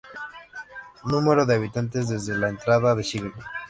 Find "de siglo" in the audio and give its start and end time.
2.95-3.33